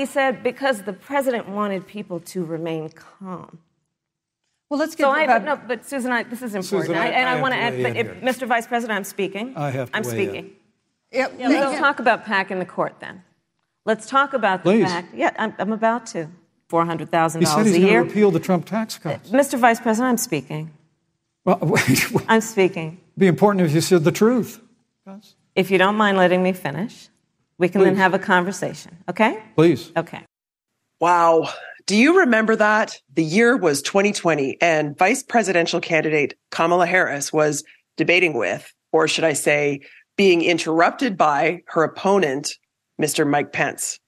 [0.00, 3.58] He said because the president wanted people to remain calm.
[4.70, 6.96] Well, let's get So I, about, but no, but Susan, I, this is important, Susan,
[6.96, 7.82] I- I, and I I, want to to add.
[7.82, 8.06] But if.
[8.22, 8.48] Mr.
[8.48, 9.52] Vice President, I'm speaking.
[9.58, 10.14] I have to I'm weigh in.
[10.16, 10.50] speaking.
[11.12, 11.78] Yeah, Yeah, thank let's you.
[11.80, 13.22] talk about PAC in the court then.
[13.84, 14.84] Let's talk about the Please.
[14.86, 15.14] fact.
[15.14, 16.28] Yeah, I'm, I'm about to.
[16.70, 18.02] Four hundred thousand He said he's a going to year.
[18.02, 19.28] repeal the Trump tax cuts.
[19.30, 19.58] Uh, Mr.
[19.58, 20.70] Vice President, I'm speaking.
[21.44, 23.00] Well, wait, it'd I'm speaking.
[23.18, 24.62] be important if you said the truth.
[25.54, 27.08] If you don't mind letting me finish,
[27.60, 28.96] we can then have a conversation.
[29.08, 29.40] Okay?
[29.54, 29.92] Please.
[29.94, 30.24] Okay.
[30.98, 31.50] Wow.
[31.84, 32.96] Do you remember that?
[33.14, 37.62] The year was 2020 and vice presidential candidate Kamala Harris was
[37.98, 39.80] debating with, or should I say,
[40.16, 42.54] being interrupted by her opponent,
[43.00, 43.28] Mr.
[43.28, 44.00] Mike Pence.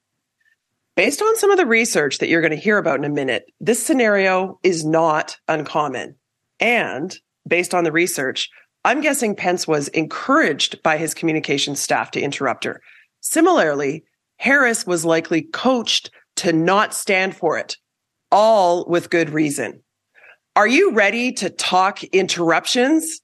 [0.96, 3.44] Based on some of the research that you're going to hear about in a minute,
[3.60, 6.16] this scenario is not uncommon.
[6.58, 7.14] And
[7.46, 8.48] based on the research,
[8.84, 12.80] I'm guessing Pence was encouraged by his communications staff to interrupt her.
[13.24, 14.02] Similarly,
[14.38, 17.76] Harris was likely coached to not stand for it,
[18.32, 19.84] all with good reason.
[20.56, 23.20] Are you ready to talk interruptions?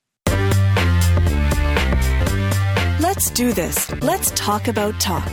[3.01, 3.91] Let's do this.
[4.01, 5.29] Let's talk about talk.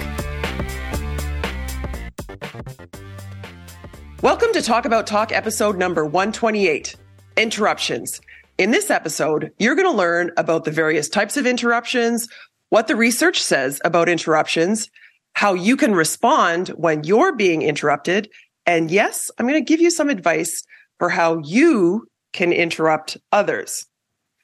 [4.24, 6.96] Welcome to Talk About Talk episode number 128
[7.38, 8.20] Interruptions.
[8.58, 12.28] In this episode, you're going to learn about the various types of interruptions,
[12.76, 14.90] what the research says about interruptions,
[15.32, 18.30] how you can respond when you're being interrupted,
[18.66, 20.62] and yes, I'm going to give you some advice
[21.00, 23.86] for how you can interrupt others.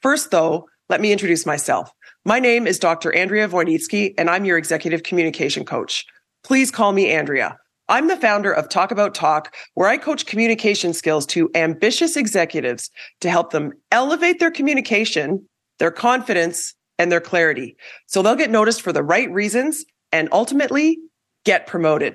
[0.00, 1.90] First, though, let me introduce myself.
[2.24, 3.14] My name is Dr.
[3.14, 6.06] Andrea Wojnicki, and I'm your executive communication coach.
[6.42, 7.58] Please call me Andrea.
[7.90, 12.88] I'm the founder of Talk About Talk, where I coach communication skills to ambitious executives
[13.20, 15.46] to help them elevate their communication,
[15.78, 17.76] their confidence, and their clarity.
[18.06, 20.98] So they'll get noticed for the right reasons and ultimately
[21.44, 22.14] get promoted.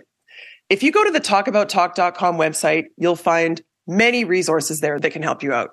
[0.69, 5.43] If you go to the talkabouttalk.com website, you'll find many resources there that can help
[5.43, 5.71] you out.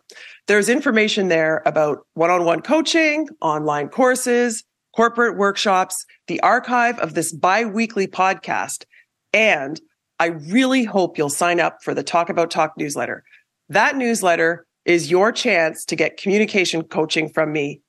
[0.48, 4.64] There's information there about one-on-one coaching, online courses,
[4.96, 8.84] corporate workshops, the archive of this bi-weekly podcast,
[9.32, 9.80] and
[10.20, 13.24] I really hope you'll sign up for the Talk About Talk newsletter.
[13.68, 17.80] That newsletter is your chance to get communication coaching from me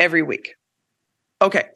[0.00, 0.54] every week.
[1.40, 1.66] Okay.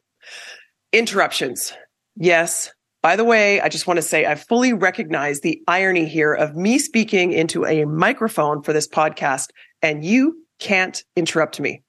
[0.92, 1.72] Interruptions.
[2.16, 2.72] Yes.
[3.02, 6.54] By the way, I just want to say I fully recognize the irony here of
[6.56, 9.48] me speaking into a microphone for this podcast
[9.82, 11.82] and you can't interrupt me.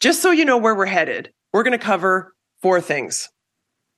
[0.00, 3.28] Just so you know where we're headed, we're going to cover four things.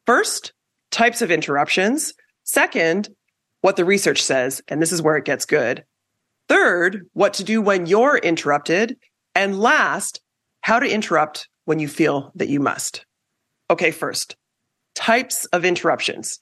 [0.07, 0.53] First,
[0.91, 2.15] types of interruptions.
[2.45, 3.09] Second,
[3.61, 5.85] what the research says, and this is where it gets good.
[6.49, 8.97] Third, what to do when you're interrupted.
[9.35, 10.21] And last,
[10.61, 13.05] how to interrupt when you feel that you must.
[13.69, 14.37] Okay, first,
[14.95, 16.41] types of interruptions.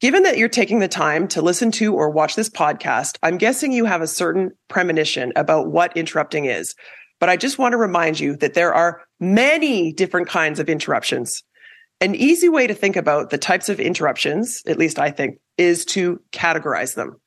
[0.00, 3.72] Given that you're taking the time to listen to or watch this podcast, I'm guessing
[3.72, 6.76] you have a certain premonition about what interrupting is.
[7.18, 11.42] But I just want to remind you that there are many different kinds of interruptions.
[12.00, 15.84] An easy way to think about the types of interruptions, at least I think, is
[15.86, 17.20] to categorize them.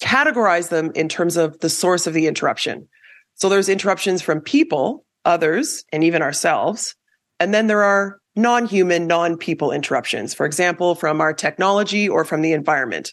[0.00, 2.88] Categorize them in terms of the source of the interruption.
[3.34, 6.94] So there's interruptions from people, others, and even ourselves.
[7.38, 12.52] And then there are non-human, non-people interruptions, for example, from our technology or from the
[12.52, 13.12] environment.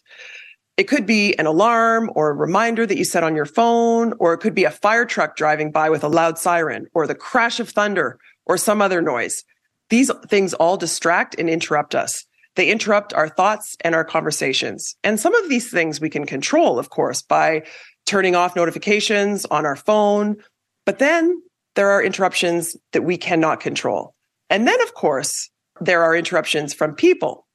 [0.75, 4.33] It could be an alarm or a reminder that you set on your phone, or
[4.33, 7.59] it could be a fire truck driving by with a loud siren, or the crash
[7.59, 9.43] of thunder, or some other noise.
[9.89, 12.25] These things all distract and interrupt us.
[12.55, 14.95] They interrupt our thoughts and our conversations.
[15.03, 17.63] And some of these things we can control, of course, by
[18.05, 20.37] turning off notifications on our phone.
[20.85, 21.41] But then
[21.75, 24.13] there are interruptions that we cannot control.
[24.49, 25.49] And then, of course,
[25.81, 27.47] there are interruptions from people.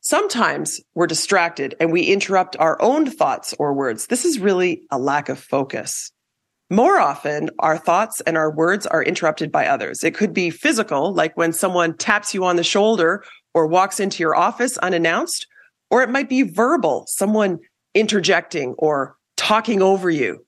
[0.00, 4.06] Sometimes we're distracted and we interrupt our own thoughts or words.
[4.06, 6.12] This is really a lack of focus.
[6.70, 10.04] More often, our thoughts and our words are interrupted by others.
[10.04, 13.24] It could be physical, like when someone taps you on the shoulder
[13.54, 15.46] or walks into your office unannounced,
[15.90, 17.58] or it might be verbal, someone
[17.94, 20.44] interjecting or talking over you.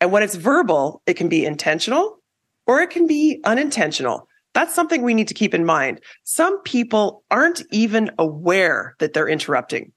[0.00, 2.18] And when it's verbal, it can be intentional
[2.66, 4.28] or it can be unintentional.
[4.54, 6.00] That's something we need to keep in mind.
[6.22, 9.92] Some people aren't even aware that they're interrupting.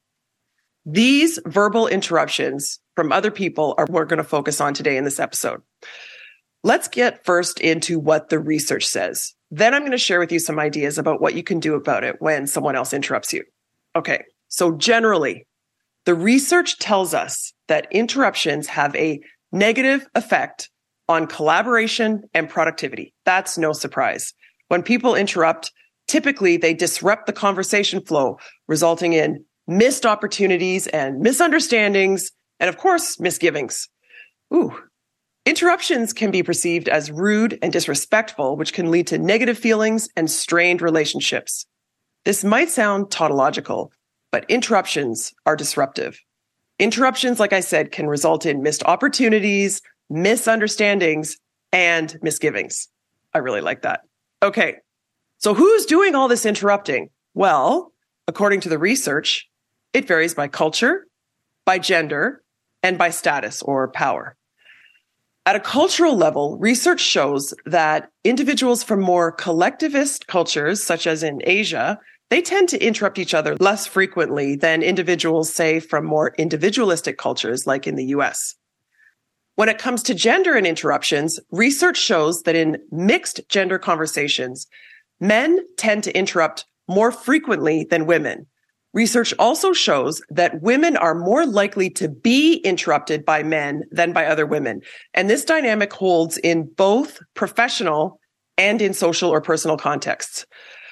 [0.85, 5.03] These verbal interruptions from other people are what we're going to focus on today in
[5.03, 5.61] this episode.
[6.63, 9.33] Let's get first into what the research says.
[9.51, 12.03] Then I'm going to share with you some ideas about what you can do about
[12.03, 13.43] it when someone else interrupts you.
[13.95, 14.23] Okay.
[14.47, 15.45] So generally,
[16.05, 19.19] the research tells us that interruptions have a
[19.51, 20.69] negative effect
[21.09, 23.13] on collaboration and productivity.
[23.25, 24.33] That's no surprise.
[24.67, 25.71] When people interrupt,
[26.07, 28.37] typically they disrupt the conversation flow,
[28.67, 33.89] resulting in missed opportunities and misunderstandings, and of course, misgivings.
[34.53, 34.73] Ooh.
[35.45, 40.29] Interruptions can be perceived as rude and disrespectful, which can lead to negative feelings and
[40.29, 41.65] strained relationships.
[42.25, 43.91] This might sound tautological,
[44.31, 46.19] but interruptions are disruptive.
[46.79, 51.37] Interruptions, like I said, can result in missed opportunities, misunderstandings,
[51.71, 52.87] and misgivings.
[53.33, 54.01] I really like that.
[54.41, 54.75] Okay.
[55.37, 57.09] So who's doing all this interrupting?
[57.33, 57.91] Well,
[58.27, 59.47] according to the research,
[59.93, 61.07] it varies by culture,
[61.65, 62.41] by gender,
[62.83, 64.35] and by status or power.
[65.45, 71.41] At a cultural level, research shows that individuals from more collectivist cultures, such as in
[71.45, 71.99] Asia,
[72.29, 77.65] they tend to interrupt each other less frequently than individuals, say, from more individualistic cultures
[77.65, 78.55] like in the US.
[79.57, 84.67] When it comes to gender and interruptions, research shows that in mixed gender conversations,
[85.19, 88.45] men tend to interrupt more frequently than women.
[88.93, 94.27] Research also shows that women are more likely to be interrupted by men than by
[94.27, 94.81] other women.
[95.15, 98.19] And this dynamic holds in both professional
[98.59, 100.45] and in social or personal contexts.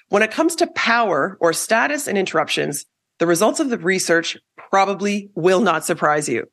[0.10, 2.84] When it comes to power or status and interruptions,
[3.20, 6.48] the results of the research probably will not surprise you.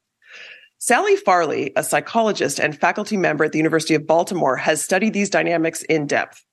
[0.85, 5.31] Sally Farley, a psychologist and faculty member at the University of Baltimore, has studied these
[5.31, 6.45] dynamics in depth.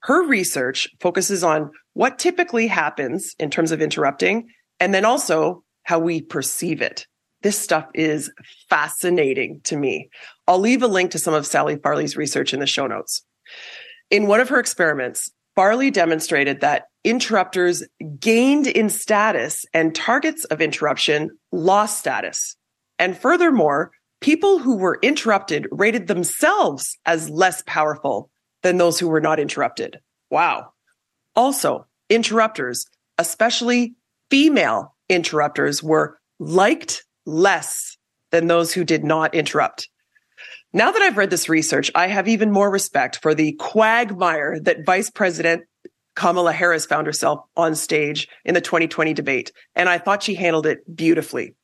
[0.00, 5.98] Her research focuses on what typically happens in terms of interrupting and then also how
[5.98, 7.06] we perceive it.
[7.40, 8.30] This stuff is
[8.68, 10.10] fascinating to me.
[10.46, 13.24] I'll leave a link to some of Sally Farley's research in the show notes.
[14.10, 17.82] In one of her experiments, Farley demonstrated that interrupters
[18.20, 22.54] gained in status and targets of interruption lost status.
[22.98, 28.30] And furthermore, people who were interrupted rated themselves as less powerful
[28.62, 29.98] than those who were not interrupted.
[30.30, 30.72] Wow.
[31.34, 32.86] Also, interrupters,
[33.18, 33.94] especially
[34.30, 37.96] female interrupters, were liked less
[38.30, 39.88] than those who did not interrupt.
[40.72, 44.86] Now that I've read this research, I have even more respect for the quagmire that
[44.86, 45.64] Vice President
[46.14, 49.52] Kamala Harris found herself on stage in the 2020 debate.
[49.74, 51.54] And I thought she handled it beautifully.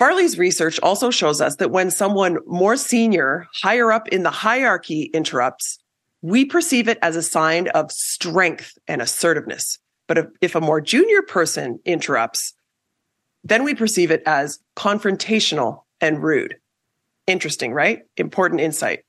[0.00, 5.10] Farley's research also shows us that when someone more senior, higher up in the hierarchy
[5.12, 5.78] interrupts,
[6.22, 9.78] we perceive it as a sign of strength and assertiveness.
[10.08, 12.54] But if, if a more junior person interrupts,
[13.44, 16.56] then we perceive it as confrontational and rude.
[17.26, 18.00] Interesting, right?
[18.16, 19.00] Important insight.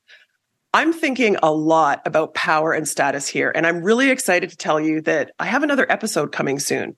[0.73, 4.79] I'm thinking a lot about power and status here, and I'm really excited to tell
[4.79, 6.97] you that I have another episode coming soon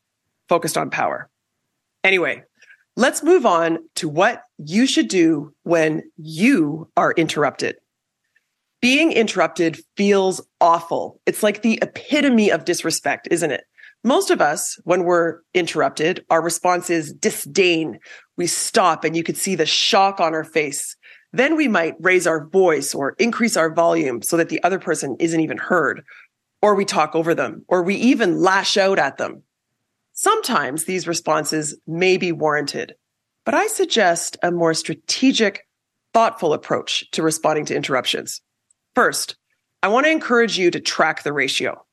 [0.49, 1.29] focused on power.
[2.03, 2.43] Anyway,
[2.95, 7.75] let's move on to what you should do when you are interrupted.
[8.81, 11.21] Being interrupted feels awful.
[11.25, 13.63] It's like the epitome of disrespect, isn't it?
[14.03, 17.99] Most of us, when we're interrupted, our response is disdain.
[18.35, 20.97] We stop and you could see the shock on our face.
[21.31, 25.15] Then we might raise our voice or increase our volume so that the other person
[25.19, 26.03] isn't even heard,
[26.61, 29.43] or we talk over them, or we even lash out at them.
[30.23, 32.95] Sometimes these responses may be warranted,
[33.43, 35.67] but I suggest a more strategic,
[36.13, 38.39] thoughtful approach to responding to interruptions.
[38.95, 39.35] First,
[39.81, 41.85] I want to encourage you to track the ratio.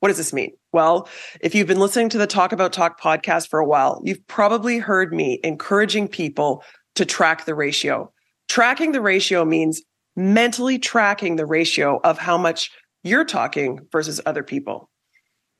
[0.00, 0.50] What does this mean?
[0.72, 1.08] Well,
[1.40, 4.78] if you've been listening to the Talk About Talk podcast for a while, you've probably
[4.78, 6.64] heard me encouraging people
[6.96, 8.12] to track the ratio.
[8.48, 9.80] Tracking the ratio means
[10.16, 12.72] mentally tracking the ratio of how much
[13.04, 14.89] you're talking versus other people.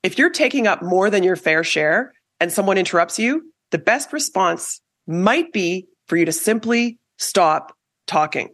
[0.02, 4.12] If you're taking up more than your fair share and someone interrupts you, the best
[4.12, 7.76] response might be for you to simply stop
[8.06, 8.48] talking.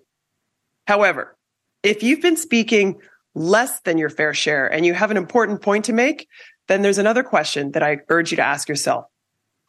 [0.87, 1.37] However,
[1.83, 3.01] if you've been speaking
[3.35, 6.27] less than your fair share and you have an important point to make,
[6.69, 9.05] then there's another question that I urge you to ask yourself.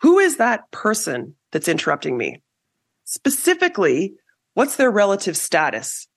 [0.01, 2.41] Who is that person that's interrupting me?
[3.03, 4.13] Specifically,
[4.53, 6.07] what's their relative status?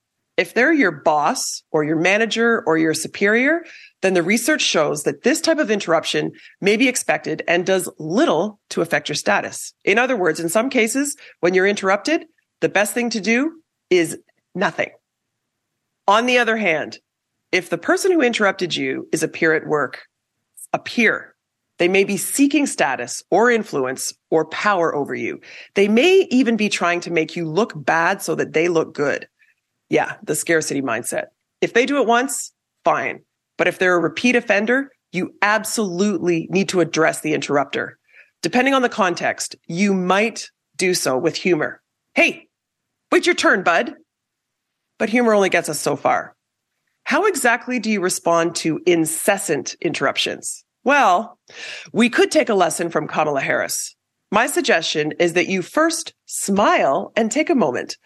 [0.41, 3.63] If they're your boss or your manager or your superior,
[4.01, 6.33] then the research shows that this type of interruption
[6.63, 9.75] may be expected and does little to affect your status.
[9.85, 12.25] In other words, in some cases, when you're interrupted,
[12.61, 14.17] the best thing to do is
[14.55, 14.89] nothing.
[16.09, 17.01] On the other hand,
[17.53, 20.07] if the person who interrupted you is a peer at work,
[20.73, 21.35] a peer,
[21.77, 25.43] they may be seeking status or influence or power over you.
[25.75, 29.29] They may even be trying to make you look bad so that they look good.
[29.91, 31.27] Yeah, the scarcity mindset.
[31.61, 32.53] If they do it once,
[32.85, 33.21] fine.
[33.59, 37.99] But if they're a repeat offender, you absolutely need to address the interrupter.
[38.43, 41.83] Depending on the context, you might do so with humor.
[42.15, 42.49] Hey,
[43.13, 43.95] wait your turn, bud
[45.01, 46.37] but humor only gets us so far.
[47.05, 50.63] How exactly do you respond to incessant interruptions?
[50.85, 51.39] Well,
[51.93, 53.97] we could take a lesson from Kamala Harris.
[54.31, 57.97] My suggestion is that you first smile and take a moment,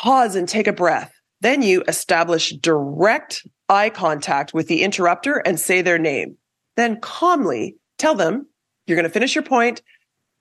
[0.00, 1.12] pause and take a breath.
[1.42, 6.36] Then you establish direct eye contact with the interrupter and say their name.
[6.76, 8.46] Then calmly tell them
[8.86, 9.82] you're going to finish your point,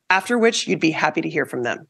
[0.10, 1.88] after which you'd be happy to hear from them.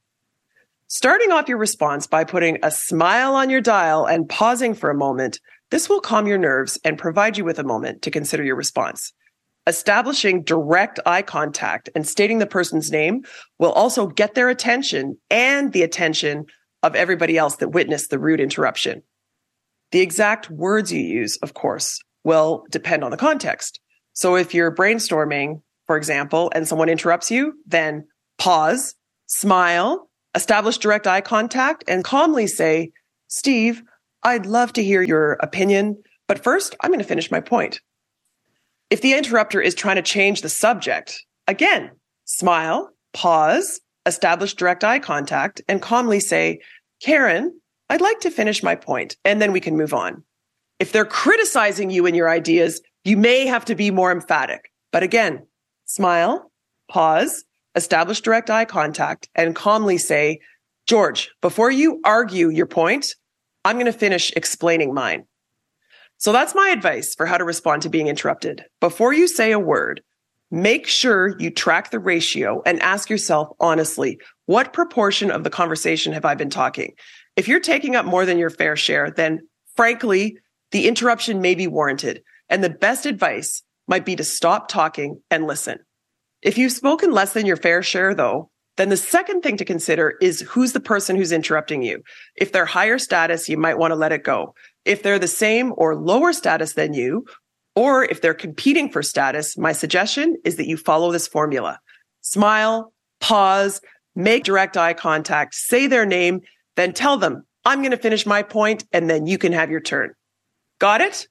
[0.87, 4.97] Starting off your response by putting a smile on your dial and pausing for a
[4.97, 8.55] moment, this will calm your nerves and provide you with a moment to consider your
[8.55, 9.13] response.
[9.67, 13.23] Establishing direct eye contact and stating the person's name
[13.59, 16.47] will also get their attention and the attention
[16.83, 19.03] of everybody else that witnessed the rude interruption.
[19.91, 23.79] The exact words you use, of course, will depend on the context.
[24.13, 28.07] So if you're brainstorming, for example, and someone interrupts you, then
[28.37, 28.95] pause,
[29.25, 32.91] smile, establish direct eye contact and calmly say,
[33.27, 33.81] Steve,
[34.23, 37.81] I'd love to hear your opinion, but first I'm going to finish my point.
[38.89, 41.91] If the interrupter is trying to change the subject, again,
[42.25, 46.59] smile, pause, establish direct eye contact, and calmly say,
[47.01, 47.57] Karen,
[47.89, 50.23] I'd like to finish my point, and then we can move on.
[50.79, 54.71] If they're criticizing you and your ideas, you may have to be more emphatic.
[54.91, 55.47] But again,
[55.85, 56.51] smile,
[56.91, 60.39] pause, establish direct eye contact, and calmly say,
[60.87, 63.15] George, before you argue your point,
[63.63, 65.25] I'm going to finish explaining mine.
[66.17, 68.65] So that's my advice for how to respond to being interrupted.
[68.81, 70.01] Before you say a word,
[70.51, 76.13] make sure you track the ratio and ask yourself honestly, what proportion of the conversation
[76.13, 76.93] have I been talking?
[77.35, 80.37] If you're taking up more than your fair share, then frankly,
[80.71, 82.21] the interruption may be warranted.
[82.49, 85.79] And the best advice might be to stop talking and listen.
[86.41, 90.15] If you've spoken less than your fair share, though, then the second thing to consider
[90.21, 92.01] is who's the person who's interrupting you.
[92.35, 94.55] If they're higher status, you might want to let it go.
[94.85, 97.25] If they're the same or lower status than you,
[97.79, 101.79] or if they're competing for status, my suggestion is that you follow this formula.
[102.19, 103.79] Smile, pause,
[104.17, 106.41] make direct eye contact, say their name,
[106.75, 109.79] then tell them, I'm going to finish my point and then you can have your
[109.79, 110.11] turn.
[110.79, 111.29] Got it?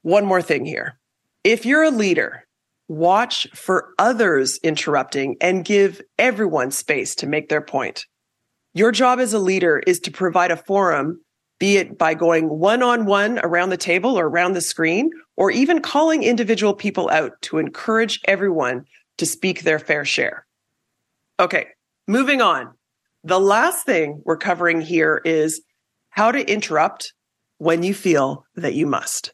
[0.00, 0.98] One more thing here.
[1.44, 2.46] If you're a leader,
[2.88, 8.06] watch for others interrupting and give everyone space to make their point.
[8.72, 11.20] Your job as a leader is to provide a forum
[11.62, 15.52] be it by going one on one around the table or around the screen, or
[15.52, 18.84] even calling individual people out to encourage everyone
[19.16, 20.44] to speak their fair share.
[21.38, 21.66] Okay,
[22.08, 22.74] moving on.
[23.22, 25.62] The last thing we're covering here is
[26.10, 27.12] how to interrupt
[27.58, 29.32] when you feel that you must.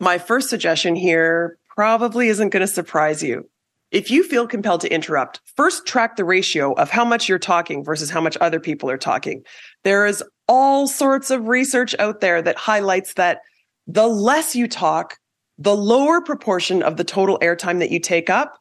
[0.00, 3.48] My first suggestion here probably isn't going to surprise you.
[3.92, 7.84] If you feel compelled to interrupt, first track the ratio of how much you're talking
[7.84, 9.44] versus how much other people are talking.
[9.84, 13.40] There is all sorts of research out there that highlights that
[13.86, 15.18] the less you talk,
[15.58, 18.58] the lower proportion of the total airtime that you take up,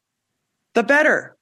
[0.73, 1.37] the better.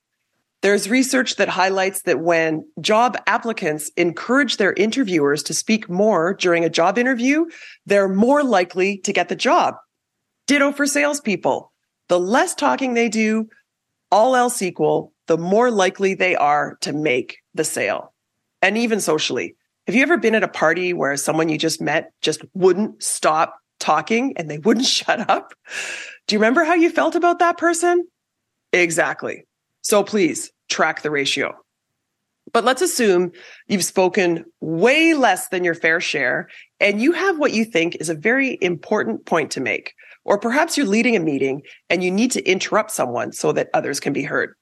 [0.62, 6.63] There's research that highlights that when job applicants encourage their interviewers to speak more during
[6.63, 7.45] a job interview,
[7.88, 9.75] they're more likely to get the job.
[10.45, 11.71] Ditto for salespeople.
[12.10, 13.48] The less talking they do,
[14.12, 18.13] all else equal, the more likely they are to make the sale.
[18.62, 19.55] And even socially,
[19.88, 23.60] have you ever been at a party where someone you just met just wouldn't stop
[23.80, 25.54] talking and they wouldn't shut up?
[26.28, 28.08] Do you remember how you felt about that person?
[28.74, 29.46] Exactly.
[29.82, 31.56] So please track the ratio.
[32.54, 33.32] But let's assume
[33.68, 38.10] you've spoken way less than your fair share and you have what you think is
[38.10, 39.94] a very important point to make.
[40.26, 44.00] Or perhaps you're leading a meeting and you need to interrupt someone so that others
[44.00, 44.56] can be heard.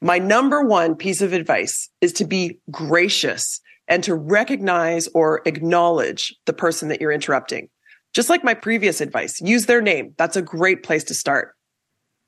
[0.00, 6.34] My number one piece of advice is to be gracious and to recognize or acknowledge
[6.46, 7.68] the person that you're interrupting.
[8.12, 10.14] Just like my previous advice, use their name.
[10.16, 11.54] That's a great place to start.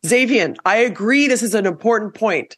[0.06, 2.56] Xavier, I agree this is an important point.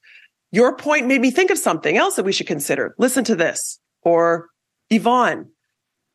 [0.52, 2.94] Your point made me think of something else that we should consider.
[2.98, 3.78] Listen to this.
[4.02, 4.48] Or
[4.90, 5.50] Yvonne,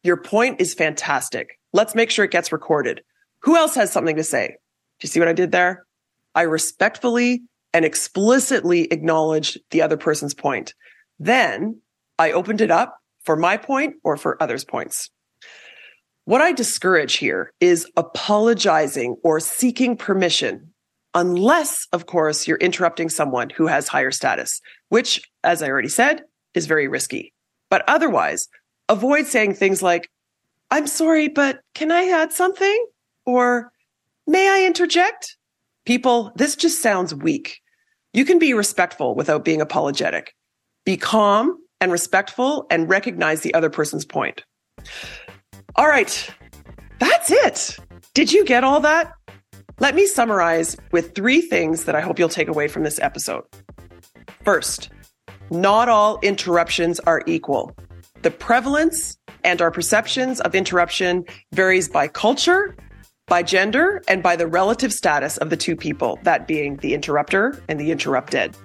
[0.04, 1.60] your point is fantastic.
[1.74, 3.02] Let's make sure it gets recorded.
[3.44, 4.48] Who else has something to say?
[4.48, 5.86] Do you see what I did there?
[6.36, 10.74] I respectfully and explicitly acknowledged the other person's point.
[11.20, 11.82] Then
[12.18, 15.10] I opened it up for my point or for others' points.
[16.26, 20.74] What I discourage here is apologizing or seeking permission,
[21.14, 26.24] unless, of course, you're interrupting someone who has higher status, which, as I already said,
[26.54, 27.34] is very risky.
[27.70, 28.48] But otherwise,
[28.90, 30.10] avoid saying things like,
[30.72, 32.86] I'm sorry, but can I add something?
[33.26, 33.72] Or
[34.26, 35.38] may I interject?
[35.86, 37.60] People, this just sounds weak.
[38.14, 40.34] You can be respectful without being apologetic.
[40.86, 44.44] Be calm and respectful and recognize the other person's point.
[45.76, 46.28] All right.
[46.98, 47.78] That's it.
[48.16, 49.14] Did you get all that?
[49.80, 53.44] Let me summarize with three things that I hope you'll take away from this episode.
[54.44, 54.90] First,
[55.52, 57.76] not all interruptions are equal.
[58.24, 61.24] The prevalence and our perceptions of interruption
[61.54, 62.76] varies by culture,
[63.28, 67.62] by gender, and by the relative status of the two people, that being the interrupter
[67.70, 68.58] and the interrupted.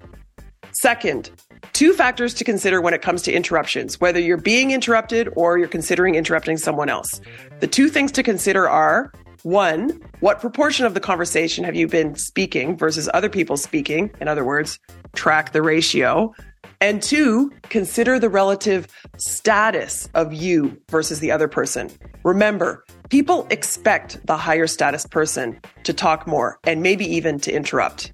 [0.73, 1.31] Second,
[1.73, 5.69] two factors to consider when it comes to interruptions, whether you're being interrupted or you're
[5.69, 7.21] considering interrupting someone else.
[7.61, 9.13] The two things to consider are
[9.43, 14.11] one, what proportion of the conversation have you been speaking versus other people speaking?
[14.21, 14.79] In other words,
[15.15, 16.35] track the ratio.
[16.83, 18.87] And two, consider the relative
[19.17, 21.91] status of you versus the other person.
[22.25, 28.13] Remember, people expect the higher status person to talk more and maybe even to interrupt.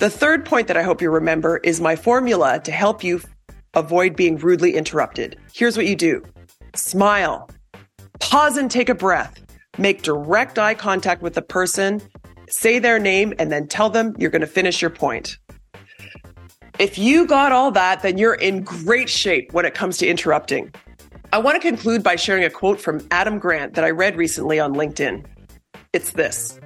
[0.00, 3.20] The third point that I hope you remember is my formula to help you
[3.74, 5.38] avoid being rudely interrupted.
[5.52, 6.24] Here's what you do
[6.74, 7.50] smile,
[8.18, 9.38] pause and take a breath,
[9.76, 12.00] make direct eye contact with the person,
[12.48, 15.36] say their name, and then tell them you're going to finish your point.
[16.78, 20.72] If you got all that, then you're in great shape when it comes to interrupting.
[21.30, 24.58] I want to conclude by sharing a quote from Adam Grant that I read recently
[24.58, 25.26] on LinkedIn.
[25.92, 26.58] It's this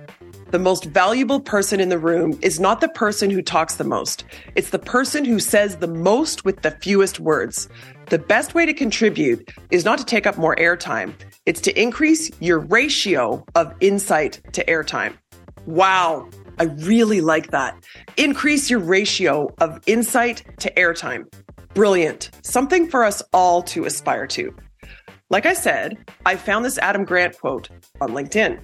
[0.54, 4.23] The most valuable person in the room is not the person who talks the most,
[4.54, 7.68] it's the person who says the most with the fewest words.
[8.08, 11.12] The best way to contribute is not to take up more airtime,
[11.44, 15.18] it's to increase your ratio of insight to airtime.
[15.66, 16.30] Wow,
[16.61, 17.75] I really like that.
[18.16, 21.25] Increase your ratio of insight to airtime.
[21.75, 22.30] Brilliant.
[22.42, 24.54] Something for us all to aspire to.
[25.30, 27.68] Like I said, I found this Adam Grant quote
[28.00, 28.61] on LinkedIn.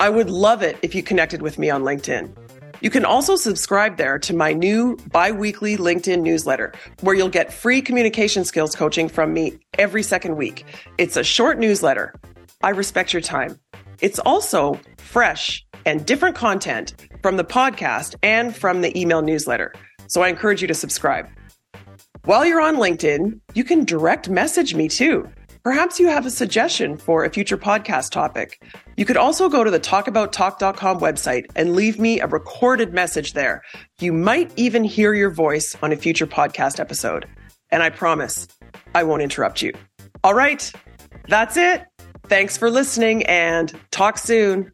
[0.00, 2.34] I would love it if you connected with me on LinkedIn.
[2.80, 7.52] You can also subscribe there to my new bi weekly LinkedIn newsletter, where you'll get
[7.52, 10.64] free communication skills coaching from me every second week.
[10.96, 12.14] It's a short newsletter.
[12.62, 13.60] I respect your time.
[14.00, 19.74] It's also fresh and different content from the podcast and from the email newsletter.
[20.06, 21.28] So I encourage you to subscribe.
[22.24, 25.28] While you're on LinkedIn, you can direct message me too.
[25.62, 28.62] Perhaps you have a suggestion for a future podcast topic.
[28.96, 33.62] You could also go to the talkabouttalk.com website and leave me a recorded message there.
[34.00, 37.26] You might even hear your voice on a future podcast episode.
[37.70, 38.48] And I promise
[38.94, 39.72] I won't interrupt you.
[40.24, 40.72] All right,
[41.28, 41.84] that's it.
[42.24, 44.70] Thanks for listening and talk soon.